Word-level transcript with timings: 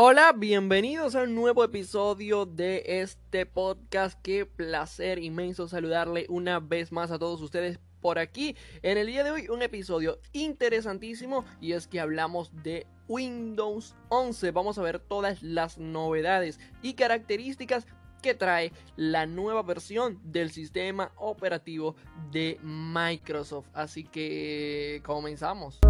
Hola, 0.00 0.32
bienvenidos 0.32 1.16
a 1.16 1.24
un 1.24 1.34
nuevo 1.34 1.64
episodio 1.64 2.46
de 2.46 2.84
este 2.86 3.46
podcast. 3.46 4.16
Qué 4.22 4.46
placer 4.46 5.18
inmenso 5.18 5.66
saludarle 5.66 6.24
una 6.28 6.60
vez 6.60 6.92
más 6.92 7.10
a 7.10 7.18
todos 7.18 7.42
ustedes 7.42 7.80
por 8.00 8.20
aquí. 8.20 8.54
En 8.82 8.96
el 8.96 9.08
día 9.08 9.24
de 9.24 9.32
hoy 9.32 9.48
un 9.48 9.60
episodio 9.60 10.20
interesantísimo 10.32 11.44
y 11.60 11.72
es 11.72 11.88
que 11.88 11.98
hablamos 11.98 12.52
de 12.62 12.86
Windows 13.08 13.96
11. 14.10 14.52
Vamos 14.52 14.78
a 14.78 14.82
ver 14.82 15.00
todas 15.00 15.42
las 15.42 15.78
novedades 15.78 16.60
y 16.80 16.94
características 16.94 17.84
que 18.22 18.34
trae 18.34 18.70
la 18.94 19.26
nueva 19.26 19.64
versión 19.64 20.20
del 20.22 20.52
sistema 20.52 21.10
operativo 21.16 21.96
de 22.30 22.60
Microsoft. 22.62 23.66
Así 23.74 24.04
que 24.04 25.02
comenzamos. 25.04 25.80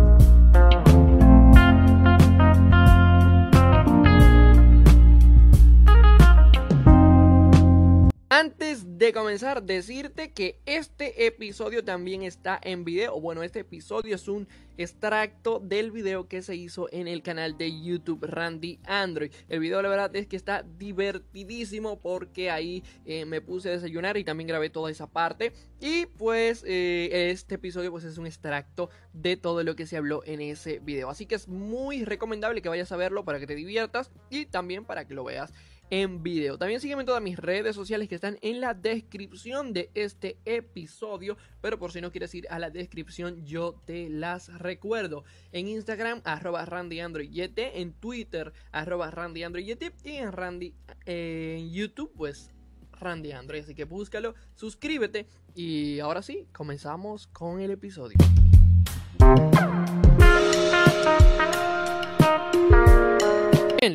Antes 8.40 8.98
de 8.98 9.12
comenzar, 9.12 9.64
decirte 9.64 10.30
que 10.30 10.60
este 10.64 11.26
episodio 11.26 11.82
también 11.82 12.22
está 12.22 12.60
en 12.62 12.84
video. 12.84 13.20
Bueno, 13.20 13.42
este 13.42 13.58
episodio 13.58 14.14
es 14.14 14.28
un 14.28 14.46
extracto 14.76 15.58
del 15.58 15.90
video 15.90 16.28
que 16.28 16.40
se 16.42 16.54
hizo 16.54 16.86
en 16.92 17.08
el 17.08 17.24
canal 17.24 17.58
de 17.58 17.82
YouTube 17.82 18.24
Randy 18.24 18.78
Android. 18.84 19.32
El 19.48 19.58
video, 19.58 19.82
la 19.82 19.88
verdad, 19.88 20.14
es 20.14 20.28
que 20.28 20.36
está 20.36 20.62
divertidísimo 20.62 21.98
porque 21.98 22.48
ahí 22.48 22.84
eh, 23.06 23.24
me 23.24 23.40
puse 23.40 23.70
a 23.70 23.72
desayunar 23.72 24.16
y 24.16 24.22
también 24.22 24.46
grabé 24.46 24.70
toda 24.70 24.88
esa 24.88 25.08
parte. 25.08 25.52
Y 25.80 26.06
pues 26.06 26.62
eh, 26.64 27.30
este 27.32 27.56
episodio 27.56 27.90
pues 27.90 28.04
es 28.04 28.18
un 28.18 28.26
extracto 28.28 28.88
de 29.12 29.36
todo 29.36 29.64
lo 29.64 29.74
que 29.74 29.84
se 29.88 29.96
habló 29.96 30.22
en 30.24 30.42
ese 30.42 30.78
video. 30.78 31.10
Así 31.10 31.26
que 31.26 31.34
es 31.34 31.48
muy 31.48 32.04
recomendable 32.04 32.62
que 32.62 32.68
vayas 32.68 32.92
a 32.92 32.96
verlo 32.96 33.24
para 33.24 33.40
que 33.40 33.48
te 33.48 33.56
diviertas 33.56 34.12
y 34.30 34.46
también 34.46 34.84
para 34.84 35.08
que 35.08 35.14
lo 35.14 35.24
veas 35.24 35.52
en 35.90 36.22
video. 36.22 36.58
También 36.58 36.80
sígueme 36.80 37.02
en 37.02 37.06
todas 37.06 37.22
mis 37.22 37.38
redes 37.38 37.74
sociales 37.74 38.08
que 38.08 38.14
están 38.14 38.38
en 38.42 38.60
la 38.60 38.74
descripción 38.74 39.72
de 39.72 39.90
este 39.94 40.38
episodio. 40.44 41.36
Pero 41.60 41.78
por 41.78 41.92
si 41.92 42.00
no 42.00 42.10
quieres 42.10 42.34
ir 42.34 42.46
a 42.50 42.58
la 42.58 42.70
descripción, 42.70 43.44
yo 43.44 43.80
te 43.84 44.08
las 44.08 44.48
recuerdo. 44.58 45.24
En 45.52 45.68
Instagram, 45.68 46.20
arroba 46.24 46.64
RandyAndroidYT. 46.64 47.58
En 47.74 47.92
Twitter, 47.92 48.52
arroba 48.72 49.10
RandyAndroidYT. 49.10 49.94
Y 50.04 50.16
en 50.16 50.32
Randy, 50.32 50.74
en 51.06 51.70
YouTube, 51.70 52.12
pues 52.16 52.52
Randy 53.00 53.32
Android. 53.32 53.62
Así 53.62 53.74
que 53.74 53.84
búscalo, 53.84 54.34
suscríbete. 54.54 55.26
Y 55.54 56.00
ahora 56.00 56.22
sí, 56.22 56.46
comenzamos 56.52 57.26
con 57.26 57.60
el 57.60 57.70
episodio. 57.70 58.16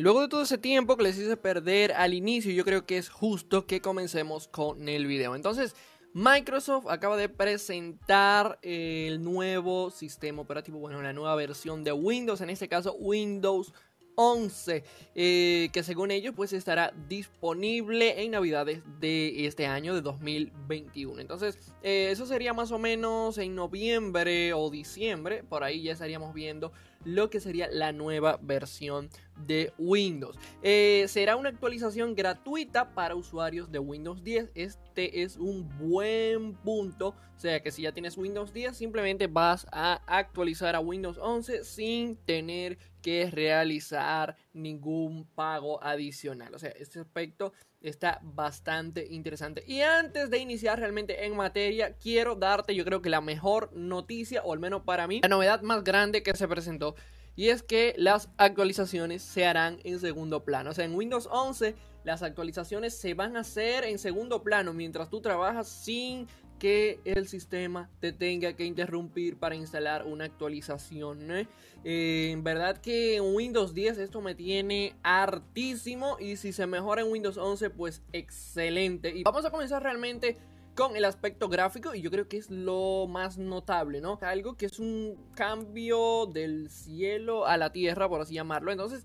Luego 0.02 0.22
de 0.22 0.28
todo 0.28 0.42
ese 0.42 0.58
tiempo 0.58 0.96
que 0.96 1.04
les 1.04 1.18
hice 1.18 1.36
perder 1.36 1.92
al 1.92 2.14
inicio, 2.14 2.52
yo 2.52 2.64
creo 2.64 2.86
que 2.86 2.98
es 2.98 3.08
justo 3.08 3.66
que 3.66 3.80
comencemos 3.80 4.48
con 4.48 4.88
el 4.88 5.06
video. 5.06 5.34
Entonces, 5.34 5.74
Microsoft 6.14 6.86
acaba 6.88 7.16
de 7.16 7.28
presentar 7.28 8.58
el 8.62 9.22
nuevo 9.22 9.90
sistema 9.90 10.42
operativo, 10.42 10.78
bueno, 10.78 11.02
la 11.02 11.12
nueva 11.12 11.34
versión 11.34 11.82
de 11.84 11.92
Windows, 11.92 12.40
en 12.40 12.50
este 12.50 12.68
caso 12.68 12.94
Windows 12.94 13.72
11, 14.16 14.84
eh, 15.14 15.68
que 15.72 15.82
según 15.82 16.10
ellos 16.10 16.34
pues 16.36 16.52
estará 16.52 16.92
disponible 17.08 18.22
en 18.22 18.32
navidades 18.32 18.82
de 19.00 19.46
este 19.46 19.66
año 19.66 19.94
de 19.94 20.02
2021. 20.02 21.20
Entonces, 21.20 21.58
eh, 21.82 22.08
eso 22.10 22.26
sería 22.26 22.52
más 22.52 22.72
o 22.72 22.78
menos 22.78 23.38
en 23.38 23.54
noviembre 23.54 24.52
o 24.52 24.70
diciembre, 24.70 25.42
por 25.44 25.64
ahí 25.64 25.82
ya 25.82 25.92
estaríamos 25.92 26.34
viendo 26.34 26.72
lo 27.04 27.30
que 27.30 27.40
sería 27.40 27.68
la 27.70 27.92
nueva 27.92 28.38
versión 28.42 29.10
de 29.46 29.72
Windows. 29.78 30.38
Eh, 30.62 31.04
será 31.08 31.36
una 31.36 31.50
actualización 31.50 32.14
gratuita 32.14 32.94
para 32.94 33.14
usuarios 33.14 33.70
de 33.70 33.78
Windows 33.78 34.24
10. 34.24 34.50
Este 34.54 35.22
es 35.22 35.36
un 35.36 35.68
buen 35.78 36.54
punto. 36.54 37.08
O 37.36 37.40
sea 37.40 37.60
que 37.62 37.70
si 37.70 37.82
ya 37.82 37.92
tienes 37.92 38.16
Windows 38.16 38.52
10, 38.52 38.76
simplemente 38.76 39.26
vas 39.26 39.66
a 39.70 40.00
actualizar 40.06 40.74
a 40.74 40.80
Windows 40.80 41.18
11 41.18 41.64
sin 41.64 42.16
tener 42.16 42.78
que 43.04 43.30
realizar 43.30 44.34
ningún 44.54 45.26
pago 45.34 45.78
adicional. 45.84 46.54
O 46.54 46.58
sea, 46.58 46.70
este 46.70 47.00
aspecto 47.00 47.52
está 47.82 48.18
bastante 48.22 49.06
interesante. 49.10 49.62
Y 49.66 49.82
antes 49.82 50.30
de 50.30 50.38
iniciar 50.38 50.78
realmente 50.78 51.26
en 51.26 51.36
materia, 51.36 51.94
quiero 51.98 52.34
darte 52.34 52.74
yo 52.74 52.82
creo 52.86 53.02
que 53.02 53.10
la 53.10 53.20
mejor 53.20 53.70
noticia, 53.74 54.42
o 54.42 54.54
al 54.54 54.58
menos 54.58 54.84
para 54.84 55.06
mí, 55.06 55.20
la 55.22 55.28
novedad 55.28 55.60
más 55.60 55.84
grande 55.84 56.22
que 56.22 56.34
se 56.34 56.48
presentó. 56.48 56.94
Y 57.36 57.50
es 57.50 57.62
que 57.62 57.94
las 57.98 58.30
actualizaciones 58.38 59.20
se 59.20 59.44
harán 59.44 59.80
en 59.84 60.00
segundo 60.00 60.42
plano. 60.42 60.70
O 60.70 60.72
sea, 60.72 60.86
en 60.86 60.94
Windows 60.94 61.28
11 61.30 61.74
las 62.04 62.22
actualizaciones 62.22 62.96
se 62.96 63.12
van 63.12 63.36
a 63.36 63.40
hacer 63.40 63.84
en 63.84 63.98
segundo 63.98 64.42
plano 64.42 64.72
mientras 64.72 65.10
tú 65.10 65.20
trabajas 65.20 65.68
sin 65.68 66.26
que 66.58 67.00
el 67.04 67.28
sistema 67.28 67.90
te 68.00 68.12
tenga 68.12 68.54
que 68.54 68.64
interrumpir 68.64 69.36
para 69.36 69.54
instalar 69.54 70.06
una 70.06 70.24
actualización. 70.24 71.30
¿eh? 71.30 71.48
Eh, 71.84 72.30
en 72.32 72.42
verdad 72.42 72.78
que 72.78 73.16
en 73.16 73.34
Windows 73.34 73.74
10 73.74 73.98
esto 73.98 74.20
me 74.20 74.34
tiene 74.34 74.94
hartísimo 75.02 76.16
y 76.18 76.36
si 76.36 76.52
se 76.52 76.66
mejora 76.66 77.02
en 77.02 77.10
Windows 77.10 77.36
11 77.36 77.70
pues 77.70 78.02
excelente. 78.12 79.10
Y 79.10 79.22
vamos 79.22 79.44
a 79.44 79.50
comenzar 79.50 79.82
realmente 79.82 80.38
con 80.74 80.96
el 80.96 81.04
aspecto 81.04 81.48
gráfico 81.48 81.94
y 81.94 82.02
yo 82.02 82.10
creo 82.10 82.28
que 82.28 82.36
es 82.36 82.50
lo 82.50 83.06
más 83.08 83.38
notable, 83.38 84.00
¿no? 84.00 84.18
Algo 84.22 84.56
que 84.56 84.66
es 84.66 84.78
un 84.78 85.16
cambio 85.34 86.26
del 86.26 86.68
cielo 86.68 87.46
a 87.46 87.56
la 87.56 87.70
tierra, 87.70 88.08
por 88.08 88.20
así 88.20 88.34
llamarlo. 88.34 88.72
Entonces, 88.72 89.04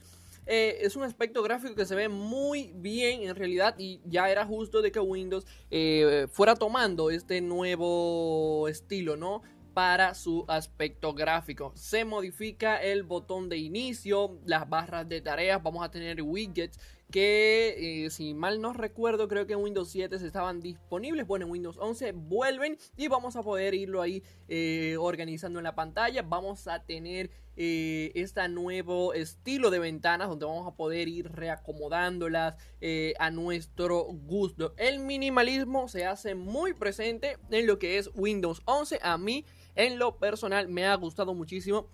eh, 0.52 0.80
es 0.82 0.96
un 0.96 1.04
aspecto 1.04 1.44
gráfico 1.44 1.76
que 1.76 1.86
se 1.86 1.94
ve 1.94 2.10
muy 2.10 2.74
bien 2.76 3.22
en 3.22 3.36
realidad 3.36 3.76
y 3.78 4.02
ya 4.04 4.32
era 4.32 4.46
justo 4.46 4.82
de 4.82 4.92
que 4.92 5.00
Windows 5.00 5.46
eh, 5.70 6.28
fuera 6.32 6.56
tomando 6.56 7.12
este 7.12 7.40
nuevo 7.40 8.68
estilo, 8.68 9.16
¿no? 9.16 9.44
para 9.76 10.16
su 10.16 10.44
aspecto 10.48 11.14
gráfico. 11.14 11.72
Se 11.76 12.04
modifica 12.04 12.82
el 12.82 13.04
botón 13.04 13.48
de 13.48 13.58
inicio, 13.58 14.40
las 14.46 14.68
barras 14.68 15.08
de 15.08 15.22
tareas, 15.22 15.62
vamos 15.62 15.86
a 15.86 15.92
tener 15.92 16.22
widgets 16.22 16.80
que 17.12 18.06
eh, 18.06 18.10
si 18.10 18.34
mal 18.34 18.62
no 18.62 18.74
recuerdo 18.74 19.28
creo 19.28 19.48
que 19.48 19.54
en 19.54 19.60
Windows 19.60 19.90
7 19.90 20.20
se 20.20 20.28
estaban 20.28 20.62
disponibles, 20.62 21.26
bueno 21.26 21.46
en 21.46 21.52
Windows 21.52 21.78
11 21.78 22.12
vuelven 22.14 22.78
y 22.98 23.08
vamos 23.08 23.36
a 23.36 23.44
poder 23.44 23.74
irlo 23.74 24.02
ahí 24.02 24.24
eh, 24.48 24.96
organizando 25.00 25.60
en 25.60 25.64
la 25.64 25.76
pantalla, 25.76 26.22
vamos 26.22 26.68
a 26.68 26.84
tener 26.84 27.32
este 27.62 28.48
nuevo 28.48 29.14
estilo 29.14 29.70
de 29.70 29.80
ventanas 29.80 30.30
donde 30.30 30.46
vamos 30.46 30.66
a 30.66 30.78
poder 30.78 31.10
ir 31.10 31.30
reacomodándolas 31.30 32.56
a 33.20 33.32
nuestro 33.32 34.06
gusto. 34.06 34.74
El 34.78 35.00
minimalismo 35.00 35.90
se 35.90 36.06
hace 36.06 36.36
muy 36.36 36.74
presente 36.74 37.38
en 37.52 37.68
lo 37.68 37.78
que 37.78 37.98
es 37.98 38.12
Windows 38.16 38.62
11, 38.64 39.00
a 39.02 39.18
mí 39.18 39.44
en 39.76 40.00
lo 40.00 40.20
personal 40.20 40.70
me 40.70 40.86
ha 40.86 40.96
gustado 40.96 41.34
muchísimo 41.34 41.90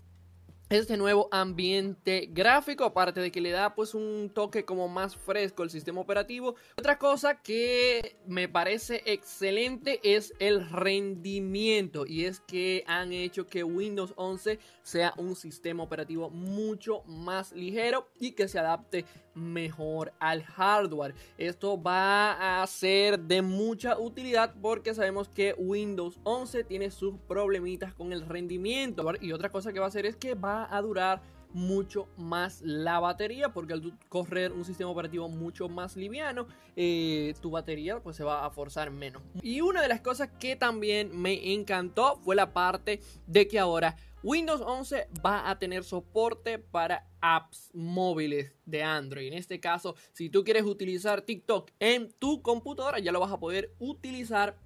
este 0.70 0.98
nuevo 0.98 1.30
ambiente 1.32 2.28
gráfico, 2.32 2.86
aparte 2.86 3.22
de 3.22 3.32
que 3.32 3.42
le 3.42 3.52
da 3.52 3.76
pues 3.76 3.94
un 3.94 4.32
toque 4.34 4.66
como 4.66 4.88
más 4.88 5.16
fresco 5.16 5.64
al 5.64 5.70
sistema 5.70 6.02
operativo. 6.02 6.56
Otra 6.78 6.98
cosa 6.98 7.42
que 7.42 8.18
me 8.26 8.50
parece 8.50 9.04
excelente 9.06 10.00
es 10.04 10.34
el 10.40 10.68
rendimiento 10.70 12.06
y 12.08 12.26
es 12.26 12.40
que 12.40 12.84
han 12.88 13.14
hecho 13.14 13.46
que 13.46 13.64
Windows 13.64 14.14
11 14.16 14.60
sea 14.82 15.14
un 15.18 15.36
sistema 15.36 15.84
operativo 15.84 16.30
mucho 16.32 17.04
más 17.06 17.52
ligero 17.52 18.10
y 18.20 18.32
que 18.32 18.48
se 18.48 18.58
adapte 18.58 19.06
mejor 19.36 20.14
al 20.20 20.44
hardware. 20.44 21.14
Esto 21.38 21.82
va 21.82 22.62
a 22.62 22.68
ser 22.68 23.20
de 23.20 23.42
mucha 23.42 24.00
utilidad 24.00 24.54
porque 24.62 24.94
sabemos 24.94 25.30
que 25.30 25.54
Windows 25.58 26.20
11 26.24 26.64
tiene 26.64 26.90
sus 26.90 27.16
problemitas 27.28 27.94
con 27.94 28.14
el 28.14 28.26
rendimiento. 28.26 29.06
Y 29.22 29.32
otra 29.32 29.50
cosa 29.50 29.72
que 29.72 29.80
va 29.80 29.86
a 29.86 29.90
hacer 29.90 30.06
es 30.06 30.16
que 30.16 30.34
va 30.34 30.68
a 30.76 30.82
durar 30.82 31.22
mucho 31.56 32.10
más 32.18 32.62
la 32.62 33.00
batería 33.00 33.54
porque 33.54 33.72
al 33.72 33.98
correr 34.10 34.52
un 34.52 34.66
sistema 34.66 34.90
operativo 34.90 35.30
mucho 35.30 35.70
más 35.70 35.96
liviano 35.96 36.48
eh, 36.76 37.34
tu 37.42 37.50
batería 37.50 38.02
pues 38.02 38.18
se 38.18 38.26
va 38.26 38.46
a 38.46 38.50
forzar 38.50 38.92
menos 38.92 39.24
y 39.42 39.62
una 39.62 39.82
de 39.82 39.88
las 39.88 40.02
cosas 40.02 40.30
que 40.38 40.58
también 40.58 41.18
me 41.18 41.54
encantó 41.54 42.18
fue 42.18 42.36
la 42.36 42.52
parte 42.52 43.00
de 43.26 43.48
que 43.48 43.58
ahora 43.58 43.96
Windows 44.22 44.60
11 44.60 45.08
va 45.26 45.50
a 45.50 45.58
tener 45.58 45.86
soporte 45.86 46.60
para 46.60 47.08
apps 47.22 47.70
móviles 47.76 48.56
de 48.66 48.82
Android. 48.82 49.28
En 49.28 49.38
este 49.38 49.60
caso, 49.60 49.96
si 50.14 50.32
tú 50.32 50.44
quieres 50.44 50.64
utilizar 50.64 51.22
TikTok 51.22 51.70
en 51.80 52.12
tu 52.14 52.42
computadora, 52.42 52.98
ya 52.98 53.12
lo 53.12 53.20
vas 53.20 53.32
a 53.32 53.40
poder 53.40 53.76
utilizar 53.78 54.58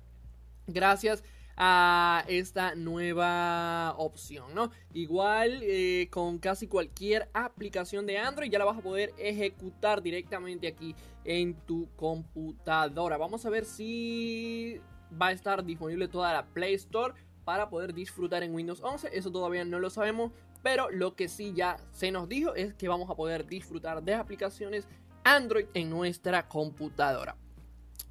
gracias 0.65 1.21
a 1.21 1.38
esta 1.59 2.73
nueva 2.75 3.93
opción, 3.97 4.53
¿no? 4.55 4.71
Igual 4.93 5.59
eh, 5.61 6.07
con 6.09 6.39
casi 6.39 6.67
cualquier 6.67 7.29
aplicación 7.33 8.05
de 8.05 8.17
Android 8.17 8.49
ya 8.49 8.59
la 8.59 8.65
vas 8.65 8.77
a 8.77 8.81
poder 8.81 9.13
ejecutar 9.17 10.01
directamente 10.01 10.67
aquí 10.67 10.95
en 11.25 11.55
tu 11.65 11.89
computadora. 11.95 13.17
Vamos 13.17 13.45
a 13.45 13.49
ver 13.49 13.65
si 13.65 14.79
va 15.21 15.27
a 15.27 15.31
estar 15.33 15.65
disponible 15.65 16.07
toda 16.07 16.31
la 16.31 16.45
Play 16.45 16.75
Store 16.75 17.13
para 17.43 17.69
poder 17.69 17.93
disfrutar 17.93 18.43
en 18.43 18.55
Windows 18.55 18.81
11. 18.81 19.09
Eso 19.11 19.31
todavía 19.31 19.65
no 19.65 19.79
lo 19.79 19.89
sabemos, 19.89 20.31
pero 20.63 20.89
lo 20.89 21.15
que 21.15 21.27
sí 21.27 21.51
ya 21.53 21.77
se 21.91 22.11
nos 22.11 22.29
dijo 22.29 22.55
es 22.55 22.73
que 22.73 22.87
vamos 22.87 23.09
a 23.09 23.15
poder 23.15 23.45
disfrutar 23.45 24.01
de 24.01 24.13
aplicaciones 24.13 24.87
Android 25.25 25.65
en 25.73 25.89
nuestra 25.89 26.47
computadora. 26.47 27.35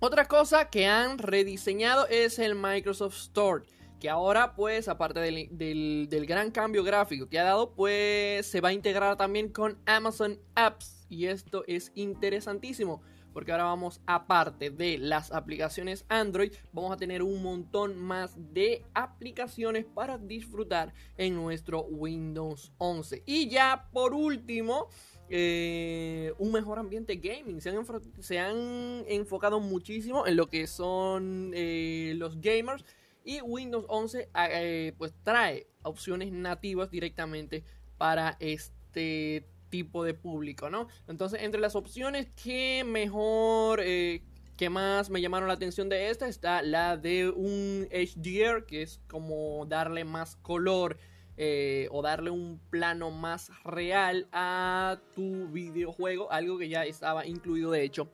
Otra 0.01 0.27
cosa 0.27 0.71
que 0.71 0.87
han 0.87 1.19
rediseñado 1.19 2.07
es 2.07 2.39
el 2.39 2.55
Microsoft 2.55 3.17
Store 3.17 3.65
que 3.99 4.09
ahora 4.09 4.55
pues 4.55 4.89
aparte 4.89 5.19
del, 5.21 6.09
gran 6.27 6.53
cambio 6.53 6.85
gráfico 6.85 7.29
que 7.29 7.39
ha 7.39 7.45
dado 7.45 7.73
pues 7.73 8.47
se 8.47 8.61
va 8.61 8.69
a 8.69 8.73
integrar 8.73 9.17
también 9.17 9.49
con 9.49 9.77
Amazon 9.87 10.39
Apps. 10.55 11.07
Y 11.09 11.27
esto 11.27 11.65
es 11.67 11.91
interesantísimo 11.95 13.03
porque 13.39 13.53
ahora 13.53 13.67
vamos 13.67 14.01
aparte 14.05 14.69
de 14.69 14.99
las 14.99 15.31
aplicaciones 15.31 16.05
Android 16.09 16.51
vamos 16.73 16.91
a 16.91 16.97
tener 16.97 17.23
un 17.23 17.41
montón 17.41 17.97
más 17.97 18.35
de 18.53 18.85
aplicaciones 18.95 19.85
para 19.85 20.19
disfrutar 20.19 20.93
en 21.17 21.37
nuestro 21.37 21.83
Windows 21.83 22.73
11 22.79 23.23
y 23.27 23.49
ya 23.49 23.91
por 23.93 24.13
último 24.13 24.89
eh, 25.31 26.33
un 26.39 26.51
mejor 26.51 26.81
ambiente 26.81 27.15
gaming. 27.15 27.61
Se 27.61 28.39
han, 28.41 29.05
enfocado 29.07 29.61
muchísimo 29.61 30.27
en 30.27 30.35
lo 30.35 30.49
que 30.49 30.67
son 30.67 31.53
eh, 31.55 32.15
los 32.17 32.41
gamers. 32.41 32.85
Y 33.25 33.41
Windows 33.43 33.85
11 33.89 34.31
ah, 34.35 34.49
eh, 34.51 34.95
pues 34.99 35.15
trae 35.23 35.69
opciones 35.85 36.33
nativas 36.33 36.91
directamente 36.91 37.63
para 37.99 38.37
este 38.41 39.47
tipo 39.69 40.05
de 40.05 40.15
público, 40.15 40.71
¿no? 40.71 40.89
Entonces, 41.07 41.43
entre 41.43 41.61
las 41.61 41.77
opciones 41.77 42.29
que 42.43 42.85
mejor, 42.85 43.81
que 43.83 44.71
más 44.71 45.11
me 45.11 45.21
llamaron 45.21 45.49
la 45.49 45.55
atención 45.55 45.89
de 45.89 46.11
esta, 46.11 46.29
está 46.29 46.63
la 46.63 46.97
de 46.97 47.31
un 47.31 47.89
HDR, 47.91 48.67
que 48.67 48.83
es 48.83 49.01
como 49.09 49.67
darle 49.67 50.05
más 50.05 50.37
color 50.37 50.99
eh, 51.41 51.87
o 51.93 52.03
darle 52.03 52.31
un 52.31 52.61
plano 52.69 53.13
más 53.13 53.53
real 53.63 54.27
a 54.33 54.99
tu 55.15 55.47
videojuego, 55.47 56.33
algo 56.33 56.59
que 56.59 56.69
ya 56.69 56.85
estaba 56.85 57.25
incluido 57.27 57.71
de 57.71 57.85
hecho 57.85 58.11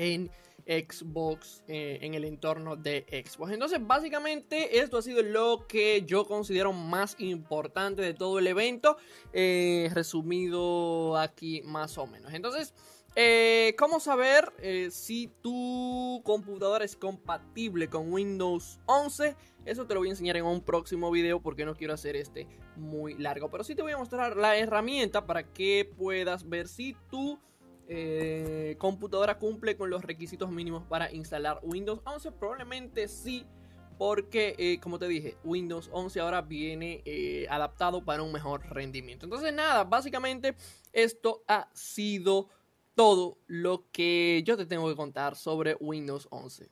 en 0.00 0.30
Xbox, 0.66 1.62
eh, 1.68 1.98
en 2.00 2.14
el 2.14 2.24
entorno 2.24 2.76
de 2.76 3.04
Xbox. 3.26 3.52
Entonces, 3.52 3.86
básicamente, 3.86 4.80
esto 4.80 4.98
ha 4.98 5.02
sido 5.02 5.22
lo 5.22 5.66
que 5.68 6.04
yo 6.06 6.26
considero 6.26 6.72
más 6.72 7.16
importante 7.18 8.00
de 8.00 8.14
todo 8.14 8.38
el 8.38 8.46
evento, 8.46 8.96
eh, 9.32 9.90
resumido 9.92 11.18
aquí 11.18 11.62
más 11.64 11.98
o 11.98 12.06
menos. 12.06 12.32
Entonces, 12.32 12.74
eh, 13.16 13.74
¿Cómo 13.76 13.98
saber 13.98 14.52
si 14.92 15.26
tu 15.42 16.22
computadora 16.24 16.84
es 16.84 16.94
compatible 16.94 17.88
con 17.88 18.12
Windows 18.12 18.78
11? 18.86 19.34
Eso 19.64 19.84
te 19.84 19.94
lo 19.94 20.00
voy 20.00 20.10
a 20.10 20.12
enseñar 20.12 20.36
en 20.36 20.44
un 20.44 20.60
próximo 20.60 21.10
video 21.10 21.42
porque 21.42 21.64
no 21.64 21.74
quiero 21.74 21.92
hacer 21.92 22.14
este 22.14 22.46
muy 22.76 23.14
largo. 23.14 23.50
Pero 23.50 23.64
sí 23.64 23.74
te 23.74 23.82
voy 23.82 23.90
a 23.90 23.98
mostrar 23.98 24.36
la 24.36 24.56
herramienta 24.56 25.26
para 25.26 25.42
que 25.42 25.90
puedas 25.98 26.48
ver 26.48 26.68
si 26.68 26.94
tu 27.10 27.40
eh, 27.90 28.76
computadora 28.78 29.38
cumple 29.38 29.76
con 29.76 29.90
los 29.90 30.02
requisitos 30.02 30.50
mínimos 30.50 30.84
para 30.84 31.12
instalar 31.12 31.60
Windows 31.62 32.00
11. 32.04 32.32
Probablemente 32.32 33.08
sí. 33.08 33.46
Porque, 33.98 34.78
como 34.82 34.98
te 34.98 35.06
dije, 35.06 35.36
Windows 35.44 35.90
11 35.92 36.20
ahora 36.20 36.40
viene 36.40 37.04
adaptado 37.50 38.02
para 38.02 38.22
un 38.22 38.32
mejor 38.32 38.62
rendimiento. 38.70 39.26
Entonces, 39.26 39.52
nada, 39.52 39.84
básicamente 39.84 40.56
esto 40.94 41.44
ha 41.46 41.68
sido 41.74 42.48
todo 42.94 43.38
lo 43.46 43.90
que 43.92 44.42
yo 44.46 44.56
te 44.56 44.66
tengo 44.66 44.88
que 44.88 44.96
contar 44.96 45.36
sobre 45.36 45.76
Windows 45.80 46.28
11. 46.30 46.70